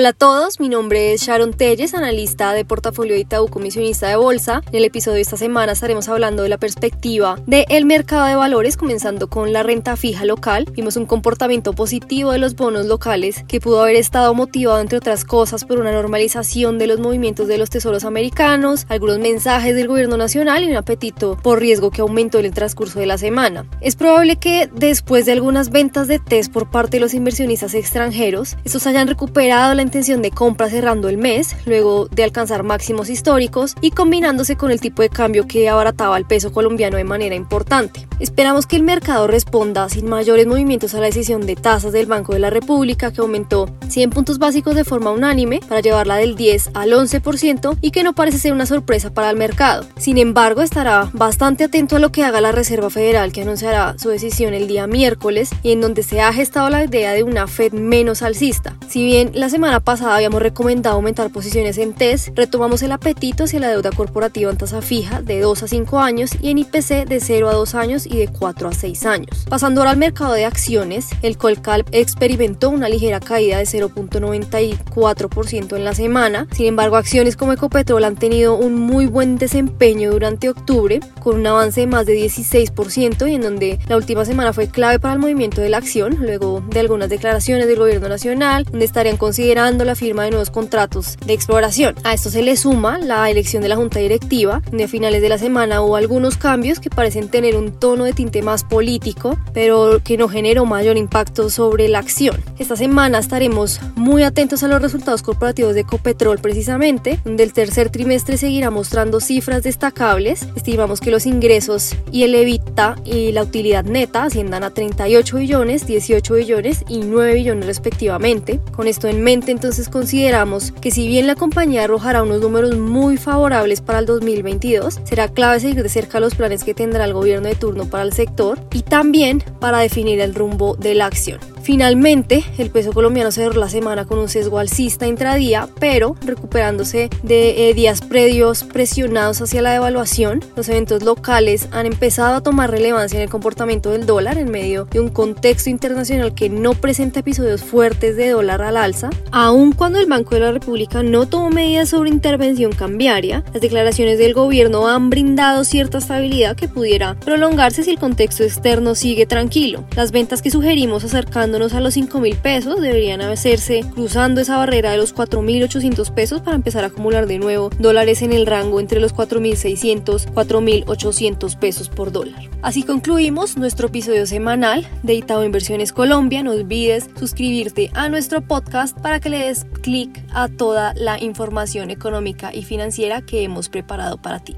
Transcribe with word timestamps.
Hola 0.00 0.08
a 0.08 0.12
todos, 0.14 0.60
mi 0.60 0.70
nombre 0.70 1.12
es 1.12 1.20
Sharon 1.20 1.52
Telles, 1.52 1.92
analista 1.92 2.54
de 2.54 2.64
portafolio 2.64 3.12
de 3.12 3.20
Itaú, 3.20 3.48
comisionista 3.48 4.08
de 4.08 4.16
bolsa. 4.16 4.62
En 4.68 4.76
el 4.76 4.84
episodio 4.86 5.16
de 5.16 5.20
esta 5.20 5.36
semana 5.36 5.72
estaremos 5.72 6.08
hablando 6.08 6.42
de 6.42 6.48
la 6.48 6.56
perspectiva 6.56 7.36
del 7.46 7.84
mercado 7.84 8.24
de 8.24 8.34
valores, 8.34 8.78
comenzando 8.78 9.28
con 9.28 9.52
la 9.52 9.62
renta 9.62 9.96
fija 9.96 10.24
local. 10.24 10.64
Vimos 10.72 10.96
un 10.96 11.04
comportamiento 11.04 11.74
positivo 11.74 12.32
de 12.32 12.38
los 12.38 12.56
bonos 12.56 12.86
locales 12.86 13.44
que 13.46 13.60
pudo 13.60 13.82
haber 13.82 13.96
estado 13.96 14.32
motivado, 14.32 14.80
entre 14.80 14.96
otras 14.96 15.26
cosas, 15.26 15.66
por 15.66 15.78
una 15.78 15.92
normalización 15.92 16.78
de 16.78 16.86
los 16.86 16.98
movimientos 16.98 17.46
de 17.46 17.58
los 17.58 17.68
tesoros 17.68 18.06
americanos, 18.06 18.86
algunos 18.88 19.18
mensajes 19.18 19.76
del 19.76 19.88
gobierno 19.88 20.16
nacional 20.16 20.64
y 20.64 20.70
un 20.70 20.78
apetito 20.78 21.36
por 21.42 21.60
riesgo 21.60 21.90
que 21.90 22.00
aumentó 22.00 22.38
en 22.38 22.46
el 22.46 22.54
transcurso 22.54 23.00
de 23.00 23.04
la 23.04 23.18
semana. 23.18 23.66
Es 23.82 23.96
probable 23.96 24.36
que 24.36 24.70
después 24.72 25.26
de 25.26 25.32
algunas 25.32 25.68
ventas 25.68 26.08
de 26.08 26.18
test 26.20 26.50
por 26.50 26.70
parte 26.70 26.96
de 26.96 27.02
los 27.02 27.12
inversionistas 27.12 27.74
extranjeros, 27.74 28.56
estos 28.64 28.86
hayan 28.86 29.06
recuperado 29.06 29.74
la 29.74 29.89
intención 29.90 30.22
de 30.22 30.30
compra 30.30 30.70
cerrando 30.70 31.08
el 31.08 31.18
mes, 31.18 31.56
luego 31.66 32.06
de 32.06 32.22
alcanzar 32.22 32.62
máximos 32.62 33.10
históricos 33.10 33.74
y 33.80 33.90
combinándose 33.90 34.54
con 34.54 34.70
el 34.70 34.80
tipo 34.80 35.02
de 35.02 35.08
cambio 35.08 35.48
que 35.48 35.68
abarataba 35.68 36.16
el 36.16 36.26
peso 36.26 36.52
colombiano 36.52 36.96
de 36.96 37.02
manera 37.02 37.34
importante. 37.34 38.06
Esperamos 38.20 38.66
que 38.66 38.76
el 38.76 38.84
mercado 38.84 39.26
responda 39.26 39.88
sin 39.88 40.08
mayores 40.08 40.46
movimientos 40.46 40.94
a 40.94 41.00
la 41.00 41.06
decisión 41.06 41.44
de 41.44 41.56
tasas 41.56 41.92
del 41.92 42.06
Banco 42.06 42.34
de 42.34 42.38
la 42.38 42.50
República 42.50 43.12
que 43.12 43.20
aumentó 43.20 43.68
100 43.88 44.10
puntos 44.10 44.38
básicos 44.38 44.76
de 44.76 44.84
forma 44.84 45.10
unánime 45.10 45.58
para 45.68 45.80
llevarla 45.80 46.16
del 46.16 46.36
10 46.36 46.70
al 46.74 46.92
11% 46.92 47.78
y 47.80 47.90
que 47.90 48.04
no 48.04 48.14
parece 48.14 48.38
ser 48.38 48.52
una 48.52 48.66
sorpresa 48.66 49.12
para 49.12 49.30
el 49.30 49.36
mercado. 49.36 49.86
Sin 49.96 50.18
embargo, 50.18 50.62
estará 50.62 51.10
bastante 51.14 51.64
atento 51.64 51.96
a 51.96 51.98
lo 51.98 52.12
que 52.12 52.22
haga 52.22 52.40
la 52.40 52.52
Reserva 52.52 52.90
Federal 52.90 53.32
que 53.32 53.42
anunciará 53.42 53.96
su 53.98 54.10
decisión 54.10 54.54
el 54.54 54.68
día 54.68 54.86
miércoles 54.86 55.50
y 55.64 55.72
en 55.72 55.80
donde 55.80 56.04
se 56.04 56.20
ha 56.20 56.32
gestado 56.32 56.70
la 56.70 56.84
idea 56.84 57.12
de 57.12 57.24
una 57.24 57.48
Fed 57.48 57.72
menos 57.72 58.22
alcista. 58.22 58.76
Si 58.88 59.04
bien 59.04 59.30
la 59.34 59.48
semana 59.48 59.69
pasada 59.78 60.16
habíamos 60.16 60.42
recomendado 60.42 60.96
aumentar 60.96 61.30
posiciones 61.30 61.78
en 61.78 61.92
TES, 61.92 62.32
retomamos 62.34 62.82
el 62.82 62.90
apetito 62.90 63.44
hacia 63.44 63.60
la 63.60 63.68
deuda 63.68 63.92
corporativa 63.92 64.50
en 64.50 64.58
tasa 64.58 64.82
fija 64.82 65.22
de 65.22 65.40
2 65.40 65.62
a 65.62 65.68
5 65.68 66.00
años 66.00 66.32
y 66.42 66.50
en 66.50 66.58
IPC 66.58 67.06
de 67.06 67.20
0 67.20 67.48
a 67.48 67.52
2 67.52 67.74
años 67.76 68.06
y 68.06 68.18
de 68.18 68.26
4 68.26 68.68
a 68.68 68.72
6 68.72 69.06
años. 69.06 69.46
Pasando 69.48 69.82
ahora 69.82 69.92
al 69.92 69.98
mercado 69.98 70.32
de 70.32 70.44
acciones, 70.44 71.10
el 71.22 71.38
Colcal 71.38 71.84
experimentó 71.92 72.70
una 72.70 72.88
ligera 72.88 73.20
caída 73.20 73.58
de 73.58 73.64
0.94% 73.64 75.76
en 75.76 75.84
la 75.84 75.94
semana. 75.94 76.48
Sin 76.50 76.66
embargo, 76.66 76.96
acciones 76.96 77.36
como 77.36 77.52
Ecopetrol 77.52 78.02
han 78.02 78.16
tenido 78.16 78.56
un 78.56 78.74
muy 78.74 79.06
buen 79.06 79.38
desempeño 79.38 80.10
durante 80.10 80.48
octubre, 80.48 80.98
con 81.22 81.38
un 81.38 81.46
avance 81.46 81.82
de 81.82 81.86
más 81.86 82.06
de 82.06 82.16
16% 82.16 83.30
y 83.30 83.36
en 83.36 83.42
donde 83.42 83.78
la 83.88 83.96
última 83.96 84.24
semana 84.24 84.52
fue 84.52 84.66
clave 84.66 84.98
para 84.98 85.14
el 85.14 85.20
movimiento 85.20 85.60
de 85.60 85.68
la 85.68 85.76
acción, 85.76 86.16
luego 86.18 86.60
de 86.68 86.80
algunas 86.80 87.08
declaraciones 87.08 87.68
del 87.68 87.78
gobierno 87.78 88.08
nacional, 88.08 88.64
donde 88.64 88.84
estarían 88.84 89.16
considerando 89.16 89.59
la 89.60 89.94
firma 89.94 90.24
de 90.24 90.30
nuevos 90.30 90.48
contratos 90.48 91.18
de 91.26 91.34
exploración. 91.34 91.94
A 92.02 92.14
esto 92.14 92.30
se 92.30 92.42
le 92.42 92.56
suma 92.56 92.98
la 92.98 93.28
elección 93.28 93.62
de 93.62 93.68
la 93.68 93.76
junta 93.76 93.98
directiva, 93.98 94.62
de 94.72 94.88
finales 94.88 95.20
de 95.20 95.28
la 95.28 95.36
semana 95.36 95.82
hubo 95.82 95.96
algunos 95.96 96.38
cambios 96.38 96.80
que 96.80 96.88
parecen 96.88 97.28
tener 97.28 97.56
un 97.56 97.78
tono 97.78 98.04
de 98.04 98.14
tinte 98.14 98.40
más 98.40 98.64
político, 98.64 99.38
pero 99.52 100.00
que 100.02 100.16
no 100.16 100.28
generó 100.28 100.64
mayor 100.64 100.96
impacto 100.96 101.50
sobre 101.50 101.88
la 101.88 101.98
acción. 101.98 102.42
Esta 102.58 102.74
semana 102.74 103.18
estaremos 103.18 103.80
muy 103.96 104.22
atentos 104.22 104.62
a 104.62 104.68
los 104.68 104.80
resultados 104.80 105.20
corporativos 105.20 105.74
de 105.74 105.82
Ecopetrol 105.82 106.38
precisamente, 106.38 107.20
donde 107.22 107.42
el 107.42 107.52
tercer 107.52 107.90
trimestre 107.90 108.38
seguirá 108.38 108.70
mostrando 108.70 109.20
cifras 109.20 109.62
destacables. 109.62 110.46
Estimamos 110.56 111.00
que 111.00 111.10
los 111.10 111.26
ingresos 111.26 111.94
y 112.10 112.22
el 112.22 112.34
EBITDA 112.34 112.96
y 113.04 113.32
la 113.32 113.42
utilidad 113.42 113.84
neta 113.84 114.24
asciendan 114.24 114.64
a 114.64 114.70
38 114.70 115.36
billones, 115.36 115.86
18 115.86 116.34
billones 116.34 116.82
y 116.88 117.00
9 117.00 117.34
billones 117.34 117.66
respectivamente. 117.66 118.58
Con 118.74 118.86
esto 118.86 119.06
en 119.06 119.22
mente 119.22 119.49
entonces 119.50 119.88
consideramos 119.88 120.72
que 120.80 120.90
si 120.90 121.06
bien 121.06 121.26
la 121.26 121.34
compañía 121.34 121.84
arrojará 121.84 122.22
unos 122.22 122.40
números 122.40 122.76
muy 122.76 123.16
favorables 123.16 123.80
para 123.80 123.98
el 123.98 124.06
2022, 124.06 125.00
será 125.04 125.28
clave 125.28 125.60
seguir 125.60 125.82
de 125.82 125.88
cerca 125.88 126.20
los 126.20 126.34
planes 126.34 126.64
que 126.64 126.74
tendrá 126.74 127.04
el 127.04 127.12
gobierno 127.12 127.48
de 127.48 127.54
turno 127.54 127.86
para 127.86 128.04
el 128.04 128.12
sector 128.12 128.58
y 128.72 128.82
también 128.82 129.42
para 129.60 129.78
definir 129.78 130.20
el 130.20 130.34
rumbo 130.34 130.76
de 130.76 130.94
la 130.94 131.06
acción. 131.06 131.40
Finalmente, 131.62 132.42
el 132.58 132.70
peso 132.70 132.92
colombiano 132.92 133.30
cerró 133.30 133.60
la 133.60 133.68
semana 133.68 134.06
con 134.06 134.18
un 134.18 134.28
sesgo 134.28 134.58
alcista 134.58 135.06
intradía, 135.06 135.68
pero 135.78 136.16
recuperándose 136.24 137.10
de 137.22 137.68
eh, 137.68 137.74
días 137.74 138.00
previos 138.00 138.64
presionados 138.64 139.40
hacia 139.42 139.62
la 139.62 139.72
devaluación. 139.72 140.42
Los 140.56 140.68
eventos 140.68 141.02
locales 141.02 141.68
han 141.70 141.86
empezado 141.86 142.36
a 142.36 142.42
tomar 142.42 142.70
relevancia 142.70 143.18
en 143.18 143.24
el 143.24 143.30
comportamiento 143.30 143.90
del 143.90 144.06
dólar 144.06 144.38
en 144.38 144.50
medio 144.50 144.86
de 144.86 145.00
un 145.00 145.10
contexto 145.10 145.70
internacional 145.70 146.34
que 146.34 146.48
no 146.48 146.74
presenta 146.74 147.20
episodios 147.20 147.62
fuertes 147.62 148.16
de 148.16 148.30
dólar 148.30 148.62
al 148.62 148.76
alza. 148.76 149.10
Aun 149.30 149.72
cuando 149.72 149.98
el 149.98 150.06
Banco 150.06 150.34
de 150.34 150.40
la 150.40 150.52
República 150.52 151.02
no 151.02 151.26
tomó 151.26 151.50
medidas 151.50 151.90
sobre 151.90 152.10
intervención 152.10 152.72
cambiaria, 152.72 153.44
las 153.52 153.60
declaraciones 153.60 154.18
del 154.18 154.34
gobierno 154.34 154.88
han 154.88 155.10
brindado 155.10 155.64
cierta 155.64 155.98
estabilidad 155.98 156.56
que 156.56 156.68
pudiera 156.68 157.14
prolongarse 157.20 157.82
si 157.82 157.90
el 157.90 157.98
contexto 157.98 158.44
externo 158.44 158.94
sigue 158.94 159.26
tranquilo. 159.26 159.84
Las 159.94 160.10
ventas 160.12 160.42
que 160.42 160.50
sugerimos 160.50 161.04
acercando 161.04 161.49
a 161.56 161.80
los 161.80 161.94
5 161.94 162.20
mil 162.20 162.36
pesos, 162.36 162.80
deberían 162.80 163.20
hacerse 163.20 163.84
cruzando 163.94 164.40
esa 164.40 164.56
barrera 164.56 164.92
de 164.92 164.98
los 164.98 165.14
4.800 165.14 166.14
pesos 166.14 166.40
para 166.40 166.56
empezar 166.56 166.84
a 166.84 166.88
acumular 166.88 167.26
de 167.26 167.38
nuevo 167.38 167.70
dólares 167.78 168.22
en 168.22 168.32
el 168.32 168.46
rango 168.46 168.78
entre 168.78 169.00
los 169.00 169.14
4.600 169.14 170.32
4.800 170.32 171.58
pesos 171.58 171.88
por 171.88 172.12
dólar. 172.12 172.48
Así 172.62 172.82
concluimos 172.82 173.56
nuestro 173.56 173.88
episodio 173.88 174.26
semanal 174.26 174.86
de 175.02 175.14
Itaú 175.14 175.42
Inversiones 175.42 175.92
Colombia. 175.92 176.42
No 176.42 176.52
olvides 176.52 177.10
suscribirte 177.18 177.90
a 177.94 178.08
nuestro 178.08 178.42
podcast 178.42 178.96
para 178.98 179.20
que 179.20 179.28
le 179.28 179.38
des 179.38 179.66
clic 179.82 180.22
a 180.32 180.48
toda 180.48 180.94
la 180.94 181.20
información 181.20 181.90
económica 181.90 182.54
y 182.54 182.62
financiera 182.62 183.22
que 183.22 183.42
hemos 183.42 183.68
preparado 183.68 184.22
para 184.22 184.38
ti. 184.38 184.56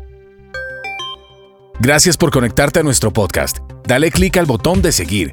Gracias 1.81 2.17
por 2.17 2.31
conectarte 2.31 2.81
a 2.81 2.83
nuestro 2.83 3.13
podcast. 3.13 3.59
Dale 3.87 4.11
clic 4.11 4.37
al 4.37 4.47
botón 4.47 4.83
de 4.83 4.93
seguir 4.93 5.33